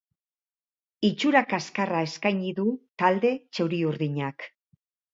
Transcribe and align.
Itxura 1.09 1.43
kaskarra 1.53 2.01
eskaini 2.07 2.57
du 2.63 2.67
talde 3.05 3.35
txuri-urdinak. 3.47 4.53